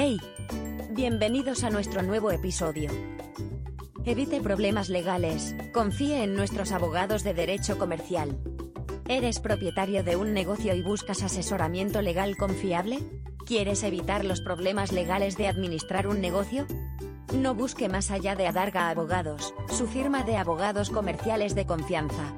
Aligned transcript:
Hey, 0.00 0.20
bienvenidos 0.90 1.64
a 1.64 1.70
nuestro 1.70 2.02
nuevo 2.02 2.30
episodio. 2.30 2.88
Evite 4.04 4.40
problemas 4.40 4.90
legales, 4.90 5.56
confíe 5.74 6.22
en 6.22 6.36
nuestros 6.36 6.70
abogados 6.70 7.24
de 7.24 7.34
derecho 7.34 7.78
comercial. 7.78 8.38
¿Eres 9.08 9.40
propietario 9.40 10.04
de 10.04 10.14
un 10.14 10.34
negocio 10.34 10.72
y 10.76 10.82
buscas 10.82 11.24
asesoramiento 11.24 12.00
legal 12.00 12.36
confiable? 12.36 13.00
¿Quieres 13.44 13.82
evitar 13.82 14.24
los 14.24 14.40
problemas 14.40 14.92
legales 14.92 15.36
de 15.36 15.48
administrar 15.48 16.06
un 16.06 16.20
negocio? 16.20 16.68
No 17.34 17.56
busque 17.56 17.88
más 17.88 18.12
allá 18.12 18.36
de 18.36 18.46
Adarga 18.46 18.90
Abogados, 18.90 19.52
su 19.68 19.88
firma 19.88 20.22
de 20.22 20.36
abogados 20.36 20.90
comerciales 20.90 21.56
de 21.56 21.66
confianza. 21.66 22.36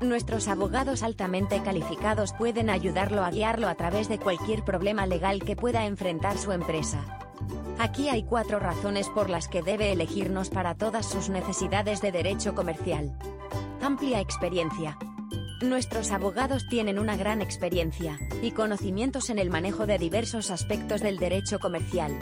Nuestros 0.00 0.48
abogados 0.48 1.02
altamente 1.02 1.62
calificados 1.62 2.32
pueden 2.32 2.70
ayudarlo 2.70 3.22
a 3.22 3.30
guiarlo 3.30 3.68
a 3.68 3.74
través 3.74 4.08
de 4.08 4.18
cualquier 4.18 4.64
problema 4.64 5.04
legal 5.06 5.42
que 5.44 5.56
pueda 5.56 5.84
enfrentar 5.84 6.38
su 6.38 6.52
empresa. 6.52 7.18
Aquí 7.78 8.08
hay 8.08 8.22
cuatro 8.22 8.58
razones 8.58 9.08
por 9.10 9.28
las 9.28 9.46
que 9.46 9.62
debe 9.62 9.92
elegirnos 9.92 10.48
para 10.48 10.74
todas 10.74 11.04
sus 11.04 11.28
necesidades 11.28 12.00
de 12.00 12.12
derecho 12.12 12.54
comercial. 12.54 13.14
Amplia 13.82 14.20
experiencia. 14.20 14.98
Nuestros 15.60 16.10
abogados 16.12 16.66
tienen 16.70 16.98
una 16.98 17.16
gran 17.16 17.42
experiencia 17.42 18.18
y 18.42 18.52
conocimientos 18.52 19.28
en 19.28 19.38
el 19.38 19.50
manejo 19.50 19.86
de 19.86 19.98
diversos 19.98 20.50
aspectos 20.50 21.02
del 21.02 21.18
derecho 21.18 21.58
comercial. 21.58 22.18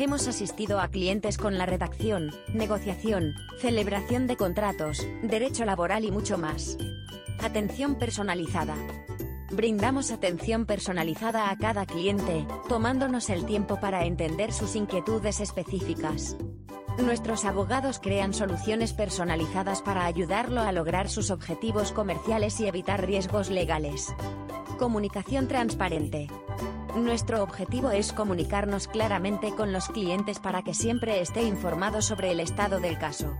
Hemos 0.00 0.28
asistido 0.28 0.78
a 0.78 0.86
clientes 0.86 1.38
con 1.38 1.58
la 1.58 1.66
redacción, 1.66 2.30
negociación, 2.54 3.34
celebración 3.60 4.28
de 4.28 4.36
contratos, 4.36 5.04
derecho 5.22 5.64
laboral 5.64 6.04
y 6.04 6.12
mucho 6.12 6.38
más. 6.38 6.78
Atención 7.40 7.96
personalizada. 7.96 8.76
Brindamos 9.50 10.12
atención 10.12 10.66
personalizada 10.66 11.50
a 11.50 11.58
cada 11.58 11.84
cliente, 11.84 12.46
tomándonos 12.68 13.28
el 13.28 13.44
tiempo 13.44 13.80
para 13.80 14.04
entender 14.04 14.52
sus 14.52 14.76
inquietudes 14.76 15.40
específicas. 15.40 16.36
Nuestros 16.98 17.44
abogados 17.44 17.98
crean 17.98 18.34
soluciones 18.34 18.92
personalizadas 18.92 19.82
para 19.82 20.04
ayudarlo 20.06 20.60
a 20.60 20.70
lograr 20.70 21.08
sus 21.08 21.32
objetivos 21.32 21.90
comerciales 21.90 22.60
y 22.60 22.68
evitar 22.68 23.04
riesgos 23.04 23.50
legales. 23.50 24.14
Comunicación 24.78 25.48
transparente. 25.48 26.28
Nuestro 26.98 27.42
objetivo 27.42 27.90
es 27.90 28.12
comunicarnos 28.12 28.88
claramente 28.88 29.54
con 29.54 29.72
los 29.72 29.86
clientes 29.88 30.40
para 30.40 30.62
que 30.62 30.74
siempre 30.74 31.20
esté 31.20 31.42
informado 31.42 32.02
sobre 32.02 32.32
el 32.32 32.40
estado 32.40 32.80
del 32.80 32.98
caso. 32.98 33.36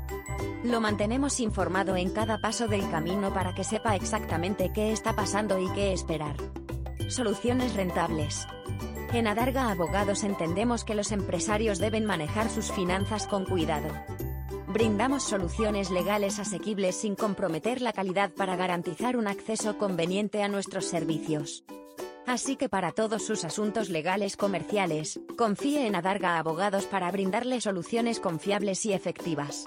Lo 0.64 0.80
mantenemos 0.80 1.40
informado 1.40 1.96
en 1.96 2.10
cada 2.10 2.38
paso 2.40 2.68
del 2.68 2.88
camino 2.90 3.32
para 3.34 3.54
que 3.54 3.64
sepa 3.64 3.96
exactamente 3.96 4.70
qué 4.72 4.92
está 4.92 5.14
pasando 5.14 5.58
y 5.58 5.68
qué 5.72 5.92
esperar. 5.92 6.36
Soluciones 7.08 7.74
rentables. 7.74 8.46
En 9.12 9.26
Adarga 9.26 9.70
Abogados 9.70 10.22
entendemos 10.24 10.84
que 10.84 10.94
los 10.94 11.12
empresarios 11.12 11.78
deben 11.78 12.04
manejar 12.04 12.50
sus 12.50 12.70
finanzas 12.70 13.26
con 13.26 13.44
cuidado. 13.44 13.88
Brindamos 14.68 15.24
soluciones 15.24 15.90
legales 15.90 16.38
asequibles 16.38 16.96
sin 16.96 17.16
comprometer 17.16 17.82
la 17.82 17.92
calidad 17.92 18.30
para 18.30 18.56
garantizar 18.56 19.16
un 19.16 19.26
acceso 19.26 19.78
conveniente 19.78 20.42
a 20.42 20.48
nuestros 20.48 20.84
servicios. 20.86 21.64
Así 22.28 22.56
que 22.56 22.68
para 22.68 22.92
todos 22.92 23.24
sus 23.24 23.46
asuntos 23.46 23.88
legales 23.88 24.36
comerciales, 24.36 25.18
confíe 25.38 25.86
en 25.86 25.94
Adarga 25.94 26.38
Abogados 26.38 26.84
para 26.84 27.10
brindarle 27.10 27.58
soluciones 27.62 28.20
confiables 28.20 28.84
y 28.84 28.92
efectivas. 28.92 29.64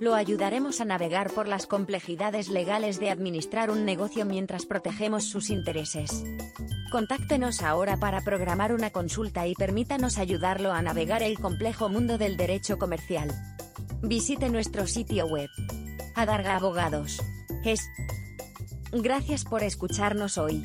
Lo 0.00 0.14
ayudaremos 0.14 0.80
a 0.80 0.84
navegar 0.84 1.32
por 1.32 1.48
las 1.48 1.66
complejidades 1.66 2.50
legales 2.50 3.00
de 3.00 3.10
administrar 3.10 3.68
un 3.68 3.84
negocio 3.84 4.24
mientras 4.24 4.64
protegemos 4.64 5.24
sus 5.24 5.50
intereses. 5.50 6.22
Contáctenos 6.92 7.62
ahora 7.62 7.96
para 7.96 8.20
programar 8.20 8.72
una 8.72 8.90
consulta 8.90 9.48
y 9.48 9.56
permítanos 9.56 10.18
ayudarlo 10.18 10.70
a 10.70 10.80
navegar 10.82 11.24
el 11.24 11.36
complejo 11.40 11.88
mundo 11.88 12.16
del 12.16 12.36
derecho 12.36 12.78
comercial. 12.78 13.28
Visite 14.02 14.50
nuestro 14.50 14.86
sitio 14.86 15.26
web. 15.26 15.50
Adarga 16.14 16.54
Abogados. 16.54 17.20
Es. 17.64 17.80
Gracias 18.92 19.44
por 19.44 19.64
escucharnos 19.64 20.38
hoy. 20.38 20.56